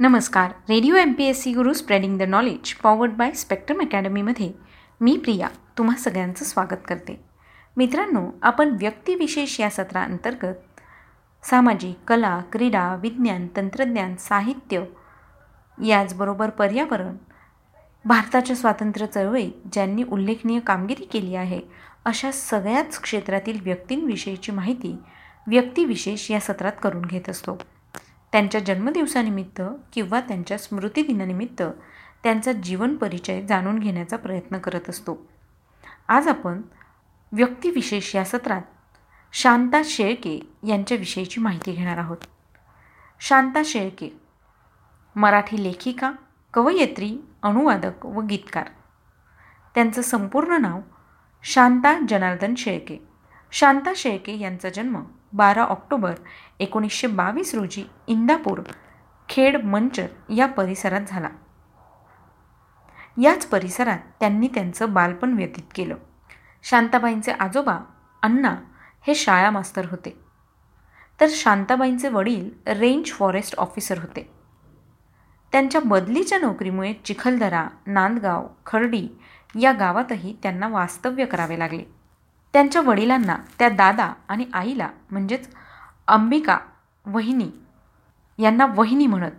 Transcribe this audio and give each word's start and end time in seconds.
नमस्कार. 0.00 0.52
Radio 0.68 0.94
M 0.96 1.12
P 1.12 1.24
S 1.24 1.42
C 1.42 1.52
Guru 1.54 1.72
spreading 1.72 2.18
the 2.18 2.22
knowledge 2.22 2.72
powered 2.74 3.12
by 3.12 3.30
Spectrum 3.32 3.80
अकॅडमीमध्ये 3.80 4.50
मी 5.00 5.16
प्रिया 5.16 5.48
तुम्हा 5.78 5.96
सगळ्यांचं 5.96 6.44
स्वागत 6.44 6.80
करते. 6.88 7.14
मित्रांनो 7.76 8.22
आपण 8.42 8.76
व्यक्तिविशेष 8.80 9.58
या 9.60 9.68
सत्राअंतर्गत 9.70 10.80
सामाजिक 11.44 11.96
कला 12.08 12.40
क्रीडा 12.52 12.94
विज्ञान 13.02 13.46
तंत्रज्ञान 13.56 14.16
साहित्य 14.16 14.82
याचबरोबर 15.78 16.50
पर्यावरण 16.50 17.16
भारताच्या 18.04 18.56
स्वातंत्र्य 18.56 19.06
चळवळीत 19.06 19.68
ज्यांनी 19.72 20.02
उल्लेखनीय 20.02 20.60
कामगिरी 20.60 21.04
केली 21.04 21.34
आहे 21.34 21.60
अशा 22.04 22.30
सगळ्याच 22.30 22.98
क्षेत्रातील 23.00 23.60
व्यक्तींविषयीची 23.62 24.52
माहिती 24.52 24.96
व्यक्तिविशेष 25.46 26.30
या 26.30 26.40
सत्रात 26.40 26.72
करून 26.82 27.02
घेत 27.02 27.28
असतो. 27.28 27.58
त्यांच्या 28.34 28.60
जन्मदिवसानिमित्त 28.60 29.62
किंवा 29.92 30.20
त्यांच्या 30.20 30.58
स्मृतिदिनानिमित्त 30.58 31.62
त्यांचा 32.22 32.52
जीवन 32.52 32.96
परिचय 32.96 33.46
जाणून 33.46 33.78
घेण्याचा 33.78 34.16
प्रयत्न 34.16 34.58
करत 34.58 34.90
असतो. 34.90 35.26
आज 36.08 36.28
आपण 36.28 36.62
व्यक्तिविशेष 37.32 38.16
या 38.16 38.24
सत्रात 38.24 38.62
शांता 39.32 39.82
शेळके 39.84 40.50
यांच्याविषयीची 40.66 41.40
माहिती 41.40 41.72
घेणार 41.72 41.98
आहोत. 41.98 42.16
शांता 43.20 43.62
शेळके 43.64 44.20
मराठी 45.16 45.62
लेखिका 45.62 46.12
कवयित्री 46.54 47.18
अनुवादक 47.42 48.06
व 48.06 48.20
गीतकार. 48.20 48.68
त्यांचं 49.74 50.02
संपूर्ण 50.02 50.56
नाव 50.56 50.80
शांता 51.42 52.00
जनार्दन 52.08 52.54
शेळके. 52.54 53.06
शांता 53.52 53.92
शेळके 53.96 54.38
यांचा 54.38 54.70
जन्म 54.70 55.02
बारा 55.34 55.64
ऑक्टोबर 55.64 56.14
एकोणीसशे 56.58 57.06
बावीस 57.06 57.54
रोजी 57.54 57.84
इंदापूर 58.06 58.60
खेड 59.28 59.64
मंचर 59.64 60.06
या 60.36 60.46
परिसरात 60.46 61.00
झाला. 61.08 61.28
याच 63.22 63.46
परिसरात 63.46 63.98
त्यांनी 64.20 64.48
त्यांचं 64.48 64.94
बालपण 64.94 65.32
व्यतीत 65.32 65.64
केलं. 65.74 65.96
शांताबाईंचे 66.62 67.32
आजोबा 67.32 67.78
अण्णा 68.22 68.56
हे 69.06 69.14
शाळा 69.14 69.50
मास्तर 69.50 69.86
होते. 69.90 70.20
तर 71.20 71.26
शांताबाईंचे 71.30 72.08
वडील 72.08 72.50
रेंज 72.66 73.06
फॉरेस्ट 73.06 73.54
ऑफिसर 73.58 73.98
होते. 73.98 74.30
त्यांच्या 75.52 75.80
बदलीच्या 75.84 76.38
नोकरीमुळे 76.38 76.92
चिखलदरा 76.92 77.68
नांदगाव 77.86 78.46
खर्डी 78.66 79.08
या 79.60 79.72
गावातही 79.72 80.36
त्यांना 80.42 80.68
वास्तव्य 80.68 81.24
करावे 81.24 81.58
लागले. 81.58 82.03
त्यांच्या 82.54 82.82
वडिलांना 82.82 83.36
त्या 83.58 83.68
दादा 83.68 84.12
आणि 84.28 84.44
आईला 84.54 84.88
म्हणजेच 85.10 85.48
अंबिका 86.08 86.58
वहिनी 87.06 87.50
यांना 88.38 88.66
वहिनी 88.66 89.06
म्हणत. 89.06 89.30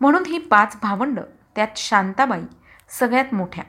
म्हणून 0.00 0.22
ही 0.26 0.38
पाच 0.38 0.78
भावंडं 0.82 1.22
त्यात 1.56 1.68
शांताबाई 1.76 2.42
सगळ्यात 2.88 3.34
मोठ्या. 3.34 3.64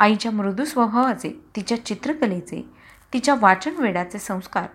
आईच्या 0.00 0.32
मृदू 0.32 0.64
स्वभावाचे 0.64 1.32
तिच्या 1.56 1.84
चित्रकलेचे 1.84 2.70
तिच्या 3.12 3.34
वाचनवेडाचे 3.40 4.18
संस्कार 4.18 4.66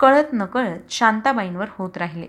कळत 0.00 0.32
नकळत 0.32 0.78
शांताबाईंवर 0.90 1.66
होत 1.78 1.96
राहिले. 1.96 2.26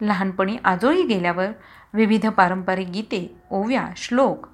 लहानपणी 0.00 0.56
आजोळी 0.64 1.02
गेल्यावर 1.02 1.48
विविध 1.94 2.28
पारंपरिक 2.28 2.88
गीते 2.88 3.40
ओव्या 3.50 3.88
श्लोक 3.96 4.46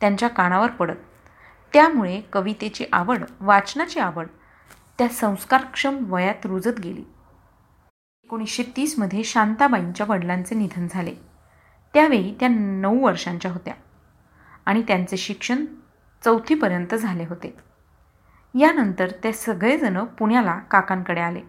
त्यांच्या 0.00 0.28
कानावर 0.28 0.70
पडत. 0.70 0.96
त्यामुळे 1.74 2.20
कवितेची 2.32 2.84
आवड 2.92 3.24
वाचनाची 3.40 4.00
आवड 4.00 4.26
त्या 4.98 5.08
संस्कारक्षम 5.08 6.12
वयात 6.12 6.46
रुजत 6.46 6.80
गेली. 6.80 7.04
एकोणीसशे 8.24 8.62
तीसमध्ये 8.76 9.24
शांताबाईंच्या 9.24 10.06
वडिलांचे 10.08 10.54
निधन 10.54 10.86
झाले. 10.90 11.14
त्यावेळी 11.94 12.34
त्या 12.40 12.48
नऊ 12.48 13.04
वर्षांच्या 13.04 13.50
होत्या 13.52 13.74
आणि 14.66 14.82
त्यांचे 14.82 15.16
शिक्षण 15.16 15.64
चौथीपर्यंत 16.24 16.94
झाले 16.94 17.24
होते. 17.24 17.56
यानंतर 18.54 19.10
ते 19.24 19.32
सगळेजण 19.32 20.04
पुण्याला 20.04 20.58
काकांकडे 20.58 21.20
आले 21.20 21.40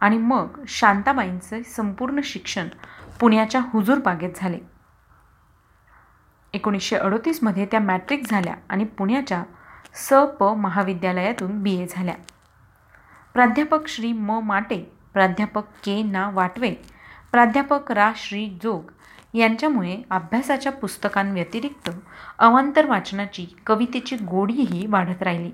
आणि 0.00 0.18
मग 0.18 0.64
शांताबाईंचे 0.68 1.62
संपूर्ण 1.62 2.20
शिक्षण 2.24 2.68
पुण्याच्या 3.20 3.60
हुजूर 3.72 3.98
बागेत 3.98 4.30
झाले. 4.36 4.58
एकोणीसशे 6.52 6.96
अडोतीसमध्ये 6.96 7.66
त्या 7.66 7.80
मॅट्रिक 7.80 8.22
झाल्या 8.30 8.54
आणि 8.68 8.84
पुण्याच्या 8.84 9.42
स 9.94 10.12
प 10.40 10.44
महाविद्यालयातून 10.56 11.62
बी 11.62 11.74
ए 11.74 11.86
झाल्या. 11.90 12.14
प्राध्यापक 13.34 13.88
श्री 13.88 14.12
म 14.12 14.38
माटे 14.40 14.76
प्राध्यापक 15.14 15.64
के 15.84 16.02
ना 16.02 16.28
वाटवे 16.30 16.70
प्राध्यापक 17.32 17.92
रा 17.92 18.10
श्री 18.16 18.48
जोग 18.62 18.90
यांच्यामुळे 19.34 19.96
अभ्यासाच्या 20.10 20.72
पुस्तकांव्यतिरिक्त 20.72 21.90
अवांतर 22.38 22.86
वाचनाची 22.86 23.46
कवितेची 23.66 24.16
गोडीही 24.16 24.86
वाढत 24.86 25.22
राहिली. 25.22 25.50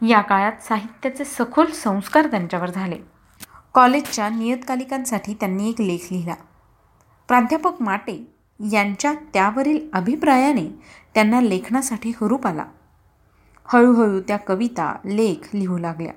या 0.00 0.20
काळात 0.20 0.62
साहित्याचे 0.62 1.24
सखोल 1.24 1.70
संस्कार 1.74 2.26
त्यांच्यावर 2.26 2.70
झाले. 2.70 2.98
कॉलेजच्या 3.74 4.28
नियतकालिकांसाठी 4.28 5.34
त्यांनी 5.34 5.68
एक 5.68 5.80
लेख 5.80 6.12
लिहिला. 6.12 6.34
प्राध्यापक 7.28 7.82
माटे 7.82 8.22
यांच्या 8.72 9.12
त्यावरील 9.34 9.88
अभिप्रायाने 9.92 10.68
त्यांना 11.14 11.40
लेखनासाठी 11.40 12.12
हुरूप 12.16 12.46
आला. 12.46 12.64
हळूहळू 13.66 14.20
त्या 14.20 14.36
कविता 14.36 14.96
लेख 15.04 15.54
लिहू 15.54 15.78
लागल्या. 15.78 16.12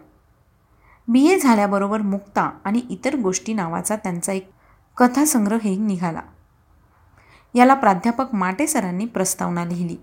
बी 1.08 1.26
ए 1.28 1.40
झाल्याबरोबर 1.40 2.02
मुक्ता 2.02 2.50
आणि 2.66 2.82
इतर 2.90 3.16
गोष्टी 3.16 3.54
नावाचा 3.54 3.96
त्यांचा 3.96 4.34
एक 4.34 4.50
कथासंग्रहही 4.98 5.78
निघाला. 5.78 6.22
याला 7.56 7.74
प्राध्यापक 7.74 8.36
माटे 8.36 8.68
सरांनी 8.68 9.06
प्रस्तावना 9.06 9.66
लिहिली. 9.66 9.98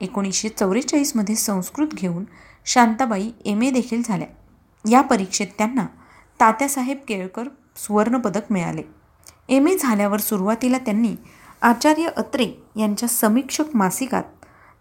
एकोणीसशे 0.00 0.48
चौवेचाळीसमध्ये 0.48 1.34
संस्कृत 1.34 1.88
घेऊन 1.94 2.24
शांताबाई 2.64 3.30
एम 3.44 3.62
ए 3.62 3.70
देखील 3.70 4.02
झाल्या. 4.04 4.28
या 4.90 5.00
परीक्षेत 5.00 5.46
त्यांना 5.58 5.86
तात्यासाहेब 6.40 6.98
केळकर 7.08 7.48
सुवर्णपदक 7.76 8.52
मिळाले. 8.52 8.82
एम 9.48 9.68
ए 9.68 9.76
झाल्यावर 9.80 10.20
सुरुवातीला 10.20 10.78
त्यांनी 10.78 11.14
आचार्य 11.62 12.08
अत्रे 12.16 12.46
यांच्या 12.76 13.08
समीक्षक 13.08 13.64
मासिकात 13.74 14.22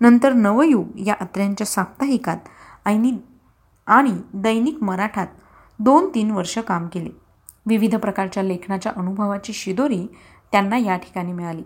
नंतर 0.04 0.34
नवयुग 0.34 1.00
या 1.00 1.16
अत्र्यांच्या 1.22 1.68
साप्ताहिकात 1.68 2.38
आईनी 2.86 3.12
आणि 3.88 4.12
दैनिक 4.34 4.84
मराठात 4.84 5.28
दोन 5.80 6.10
तीन 6.16 6.32
वर्ष 6.32 6.58
काम 6.58 6.88
केले. 6.88 7.10
विविध 7.66 7.96
प्रकारच्या 7.96 8.44
लेखनाच्या 8.44 8.92
अनुभवाची 8.96 9.54
शिदोरी 9.54 10.08
त्यांना 10.52 10.78
या 10.78 10.98
ठिकाणी 10.98 11.34
मिळाली. 11.34 11.64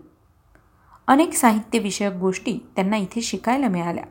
अनेक 1.06 1.34
साहित्यविषयक 1.34 2.14
गोष्टी 2.14 2.58
त्यांना 2.76 2.96
इथे 2.96 3.20
शिकायला 3.20 3.68
मिळाल्या. 3.68 4.04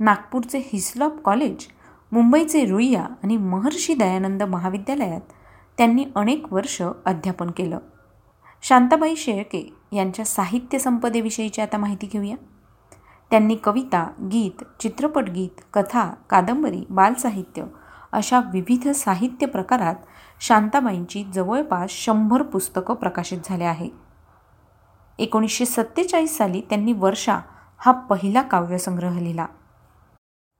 नागपूरचे 0.00 0.58
हिस्लॉप 0.58 1.20
कॉलेज 1.24 1.66
मुंबईचे 2.12 2.64
रुईया 2.64 3.06
आणि 3.22 3.36
महर्षी 3.36 3.94
दयानंद 3.94 4.42
महाविद्यालयात 4.42 5.20
त्यांनी 5.78 6.04
अनेक 6.16 6.52
वर्ष 6.52 6.82
अध्यापन 7.06 7.50
केलं. 7.50 7.78
शांताबाई 8.62 9.16
शेळके 9.16 9.74
यांच्या 9.92 10.24
साहित्य 10.24 10.78
संपदेविषयीची 10.78 11.60
आता 11.60 11.76
माहिती 11.76 12.06
घेऊया. 12.06 12.36
त्यांनी 13.32 13.54
कविता 13.54 14.04
गीत 14.22 14.62
चित्रपटगीत 14.80 15.60
कथा 15.74 16.04
कादंबरी 16.30 16.84
बालसाहित्य 16.90 17.64
अशा 18.12 18.40
विविध 18.52 18.88
साहित्य 18.88 19.46
प्रकारात 19.46 19.94
शांताबाईंची 20.40 21.22
जवळपास 21.24 21.90
शंभर 21.90 22.42
पुस्तकं 22.42 22.94
प्रकाशित 22.94 23.38
झाले 23.44 23.64
आहे. 23.64 23.88
एकोणीसशे 25.18 25.66
सत्तेचाळीस 25.66 26.36
साली 26.36 26.60
त्यांनी 26.60 26.92
वर्षा 26.92 27.38
हा 27.80 27.92
पहिला 27.92 28.42
काव्यसंग्रह 28.42 29.18
लिहिला. 29.18 29.46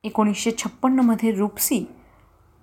एकोणीसशे 0.04 0.50
छप्पन्नमध्ये 0.58 1.32
रूपसी 1.32 1.84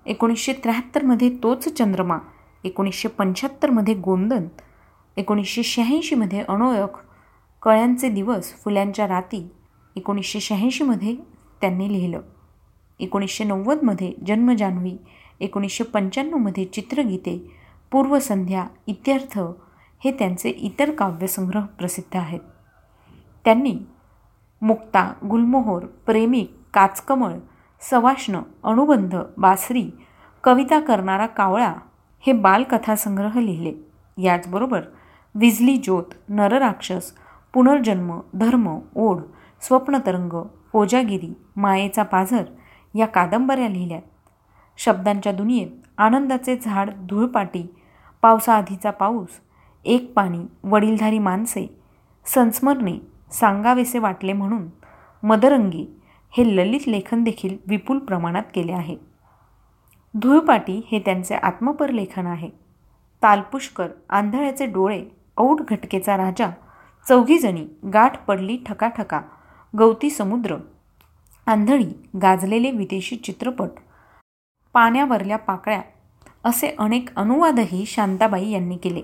एकोणीसशे 0.05 0.53
त्र्याहत्तरमध्ये 0.53 1.29
तोच 1.43 1.67
चंद्रमा 1.67 2.17
एकोणीसशे 2.63 3.09
पंच्याहत्तरमध्ये 3.09 3.93
गोंदन 3.93 4.47
एकोणीसशे 5.17 5.63
शहाऐंशीमध्ये 5.63 6.43
अनोळख 6.47 6.99
कळ्यांचे 7.61 8.09
दिवस 8.09 8.53
फुल्यांच्या 8.63 9.07
राती 9.07 9.47
एकोणीसशे 9.95 10.39
शहाऐंशीमध्ये 10.39 11.15
त्यांनी 11.61 11.91
लिहिलं. 11.91 12.21
एकोणीसशे 12.99 13.43
नव्वदमध्ये 13.43 14.13
जन्मजान्हवी 14.27 14.97
एकोणीसशे 15.39 15.83
पंच्याण्णवमध्ये 15.83 16.65
चित्रगीते 16.65 17.51
पूर्वसंध्या 17.91 18.65
इत्यर्थ 18.87 19.39
हे 20.03 20.11
त्यांचे 20.11 20.49
इतर 20.49 20.91
काव्यसंग्रह 20.91 21.65
प्रसिद्ध 21.65 22.17
आहेत. 22.17 22.39
त्यांनी 23.45 23.75
मुक्ता 24.61 25.13
गुलमोहोर 25.29 25.85
प्रेमिक 25.85 26.53
काचकमळ 26.73 27.33
सवाष्ण 27.81 28.39
अनुबंध 28.63 29.15
बासरी 29.37 29.89
कविता 30.43 30.79
करणारा 30.79 31.25
कावळा 31.25 31.73
हे 32.19 32.33
बालकथासंग्रह 32.33 33.39
लिहिले. 33.39 33.73
याचबरोबर 34.21 34.81
विजली 35.35 35.77
ज्योत 35.77 36.03
नरराक्षस 36.29 37.11
पुनर्जन्म 37.53 38.19
धर्म 38.33 38.79
ओढ 38.95 39.21
स्वप्नतरंग 39.61 40.33
ओजागिरी 40.73 41.33
मायेचा 41.55 42.03
पाझर 42.03 42.43
या 42.95 43.05
कादंबऱ्या 43.05 43.67
लिहिल्यात. 43.67 44.01
शब्दांच्या 44.77 45.31
दुनियेत 45.31 45.67
आनंदाचे 45.97 46.55
झाड 46.55 46.89
धूळपाटी 47.09 47.65
पावसाआधीचा 48.21 48.91
पाऊस 48.91 49.39
एक 49.85 50.13
पाणी 50.13 50.39
वडीलधारी 50.63 51.19
माणसे 51.19 51.67
संस्मरणे 52.25 52.97
सांगावेसे 53.31 53.99
वाटले 53.99 54.33
म्हणून 54.33 54.67
मदरंगी 55.23 55.85
हे 56.37 56.55
ललित 56.55 56.87
लेखन 56.87 57.23
देखील 57.23 57.57
विपुल 57.67 57.99
प्रमाणात 57.99 58.43
केले 58.55 58.71
आहे. 58.71 58.95
धुळपाटी 60.13 60.81
हे 60.91 60.99
त्यांचे 60.99 61.35
आत्मपर 61.35 61.89
लेखन 61.89 62.27
आहे. 62.27 62.49
तालपुष्कर 63.23 63.87
आंधळ्याचे 64.09 64.65
डोळे 64.65 65.03
औड 65.37 65.61
घटकेचा 65.61 66.17
राजा 66.17 66.49
चौघीजणी 67.07 67.65
गाठ 67.93 68.25
पडली 68.25 68.57
ठकाठका 68.65 69.21
गवती 69.77 70.09
समुद्र 70.09 70.55
आंधळी 71.47 71.87
गाजलेले 72.21 72.71
विदेशी 72.71 73.15
चित्रपट 73.15 73.69
पाण्यावरल्या 74.73 75.37
पाकळ्या 75.37 75.81
असे 76.43 76.75
अनेक 76.79 77.09
अनुवादही 77.15 77.85
शांताबाई 77.85 78.49
यांनी 78.49 78.77
केले. 78.77 79.01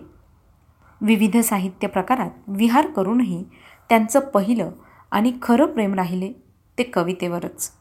विविध 1.01 1.38
साहित्य 1.38 1.88
प्रकारात 1.88 2.29
विहार 2.47 2.88
करूनही 2.88 3.44
त्यांचं 3.89 4.19
पहिलं 4.19 4.71
आणि 5.12 5.33
खरं 5.41 5.65
प्रेम 5.65 5.94
राहिले 5.94 6.31
ते 6.77 6.83
कवितेवरच. 6.83 7.71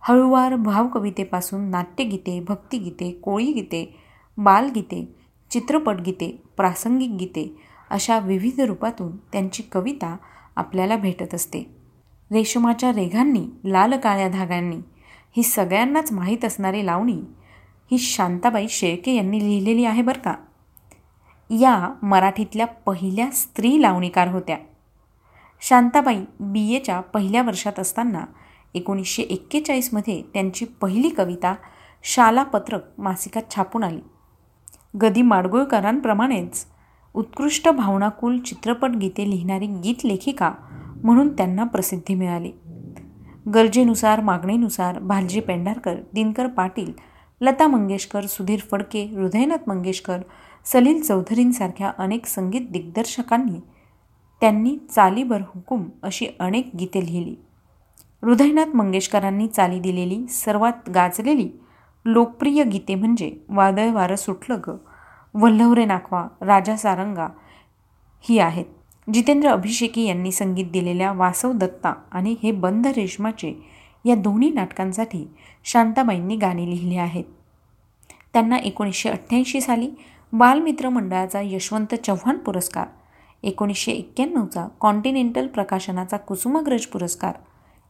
हळुवार 0.00 0.56
भावकवितेपासून 0.56 1.70
नाट्यगीते 1.70 2.40
भक्तिगीते 2.40 3.10
कोळीगीते 3.10 3.96
बालगीते 4.38 5.14
चित्रपटगीते 5.50 6.42
प्रासंगिक 6.56 7.10
गीते 7.10 7.56
अशा 7.90 8.18
विविध 8.18 8.60
रूपातून 8.60 9.16
त्यांची 9.16 9.62
कविता 9.62 10.16
आपल्याला 10.56 10.96
भेटत 10.96 11.34
असते. 11.34 11.75
रेशमाच्या 12.32 12.90
रेघांनी 12.90 13.46
लाल 13.64 13.98
काळ्या 13.98 14.28
धाग्यांनी 14.28 14.76
ही 15.36 15.42
सगळ्यांनाच 15.42 16.12
माहीत 16.12 16.44
असणारी 16.44 16.86
लावणी 16.86 17.20
ही 17.90 17.98
शांताबाई 17.98 18.68
शेळके 18.68 19.12
यांनी 19.12 19.38
लिहिलेली 19.38 19.84
आहे 19.84 20.02
बरं 20.02 20.18
का? 20.18 20.34
या 21.50 21.92
मराठीतल्या 22.02 22.66
पहिल्या 22.66 23.30
स्त्री 23.30 23.82
लावणीकार 23.82 24.28
होत्या. 24.28 24.56
शांताबाई 25.60 26.20
बी. 26.40 26.74
एच्या 26.74 27.00
पहिल्या 27.00 27.42
वर्षात 27.42 27.78
असताना 27.78 28.24
एकोणीसशे 28.74 29.22
एक्केचाळीसमध्ये 29.22 30.22
त्यांची 30.34 30.64
पहिली 30.64 31.08
कविता 31.08 31.54
शालापत्रक 32.02 32.82
मासिकात 32.98 33.42
छापून 33.54 33.84
आली. 33.84 34.00
गदी 35.02 35.22
माडगुळकरांप्रमाणेच 35.22 36.66
उत्कृष्ट 37.14 37.68
भावनाकुल 37.68 38.38
चित्रपट 38.38 38.90
गीते 38.90 39.30
लिहिणारी 39.30 39.66
गीतलेखिका 39.66 40.52
म्हणून 41.06 41.28
त्यांना 41.36 41.64
प्रसिद्धी 41.64 42.14
मिळाली. 42.14 42.50
गरजेनुसार 43.54 44.20
मागणीनुसार 44.20 44.98
भालजी 44.98 45.40
पेंढारकर 45.40 45.94
दिनकर 46.14 46.46
पाटील 46.46 46.92
लता 47.40 47.66
मंगेशकर 47.66 48.26
सुधीर 48.26 48.60
फडके 48.70 49.04
हृदयनाथ 49.04 49.68
मंगेशकर 49.68 50.20
सलील 50.64 51.02
चौधरींसारख्या 51.02 51.92
अनेक 51.98 52.26
संगीत 52.26 52.60
दिग्दर्शकांनी 52.70 53.60
त्यांनी 54.40 54.76
चालीबर 54.90 55.40
हुकूम 55.40 55.84
अशी 56.02 56.26
अनेक 56.40 56.70
गीते 56.78 57.00
लिहिली. 57.00 57.34
हृदयनाथ 58.22 58.76
मंगेशकरांनी 58.76 59.46
चाली 59.46 59.80
दिलेली 59.80 60.26
सर्वात 60.26 60.90
गाजलेली 60.90 61.50
लोकप्रिय 62.04 62.64
गीते 62.64 62.94
म्हणजे 62.94 63.32
वादळ 63.48 63.90
वारं 63.90 64.16
सुटलं 64.16 64.60
ग 64.66 64.76
वल्लवरे 65.34 65.84
नाखवा 65.84 66.26
राजा 66.40 66.76
सारंगा 66.76 67.28
ही 68.20 68.38
आहेत. 68.38 68.64
जितेंद्र 69.12 69.48
अभिषेकी 69.48 70.04
यांनी 70.04 70.32
संगीत 70.32 70.66
दिलेल्या 70.66 71.12
वासव 71.12 71.52
दत्ता 71.52 71.92
आणि 72.12 72.34
हे 72.42 72.52
बंद 72.52 72.86
रेशमाचे 72.86 73.54
या 74.04 74.14
दोन्ही 74.14 74.50
नाटकांसाठी 74.50 75.26
शांताबाईंनी 75.64 76.36
गाणी 76.36 76.66
लिहिली 76.66 76.96
आहेत. 76.96 77.24
त्यांना 78.32 78.56
एकोणीसशे 78.56 79.08
अठ्ठ्याऐंशी 79.08 79.60
साली 79.60 79.90
बालमित्र 80.32 80.88
मंडळाचा 80.88 81.40
यशवंत 81.40 81.94
चव्हाण 81.94 82.36
पुरस्कार 82.36 82.86
एकोणीसशे 83.42 83.92
एक्क्याण्णवचा 83.92 84.66
कॉन्टिनेंटल 84.80 85.46
प्रकाशनाचा 85.46 86.16
कुसुमाग्रज 86.16 86.86
पुरस्कार 86.86 87.34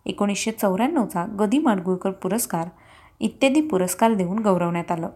एकोणीसशे 0.06 0.50
चौऱ्याण्णवचा 0.50 1.24
गदी 1.38 1.58
माडगुळकर 1.58 2.10
पुरस्कार 2.10 2.68
इत्यादी 3.20 3.60
पुरस्कार 3.60 4.14
देऊन 4.14 4.38
गौरवण्यात 4.38 4.92
आलं. 4.92 5.08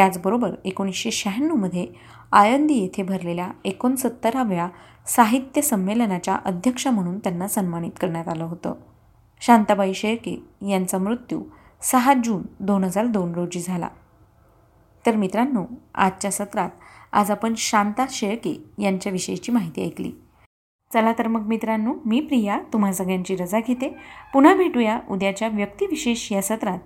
त्याचबरोबर 0.00 0.50
एकोणीसशे 0.64 1.10
शहाण्णवमध्ये 1.10 1.86
आयंदी 2.32 2.74
येथे 2.74 3.02
भरलेल्या 3.02 3.48
एकोणसत्तराव्या 3.64 4.68
साहित्य 5.06 5.60
संमेलनाच्या 5.60 6.38
अध्यक्ष 6.44 6.86
म्हणून 6.86 7.18
त्यांना 7.18 7.48
सन्मानित 7.48 7.90
करण्यात 8.00 8.28
आलं 8.28 8.44
होतं. 8.44 8.74
शांताबाई 9.40 9.94
शेळके 9.94 10.42
यांचा 10.68 10.98
मृत्यू 10.98 11.42
सहा 11.82 12.14
जून 12.24 12.42
दोन 12.60 12.84
हजार 12.84 13.06
दोन 13.06 13.34
रोजी 13.34 13.60
झाला. 13.60 13.88
तर 15.06 15.16
मित्रांनो 15.16 15.64
आजच्या 15.94 16.30
सत्रात 16.30 16.70
आज 17.12 17.30
आपण 17.30 17.54
शांता 17.56 18.06
शेळके 18.10 18.64
यांच्याविषयीची 18.78 19.52
माहिती 19.52 19.84
ऐकली. 19.84 20.12
चला 20.94 21.12
तर 21.12 21.28
मग 21.28 21.40
मित्रांनो 21.40 21.94
मी 22.06 22.20
प्रिया 22.20 22.60
तुम्हा 22.72 22.92
सगळ्यांची 22.92 23.36
रजा 23.36 23.58
घेते. 23.58 23.96
पुन्हा 24.32 24.54
भेटूया 24.54 25.00
उद्याच्या 25.10 25.48
व्यक्तिविशेष 25.48 26.32
या 26.32 26.42
सत्रात. 26.42 26.78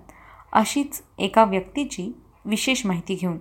अशीच 0.52 1.02
एका 1.18 1.44
व्यक्तीची 1.44 2.12
विशेष 2.44 2.86
माहिती 2.86 3.14
घेऊन. 3.14 3.38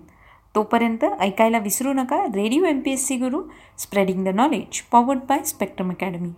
तोपर्यंत 0.54 1.04
ऐकायला 1.20 1.58
विसरू 1.58 1.92
नका. 1.92 2.24
Radio 2.34 2.64
M 2.64 2.80
P 2.80 2.90
S 2.90 3.06
C 3.06 3.16
Guru 3.16 3.42
spreading 3.78 4.24
the 4.24 4.28
knowledge 4.28 4.80
powered 4.82 5.18
by 5.18 5.42
Spectrum 5.44 5.90
Academy 5.90 6.30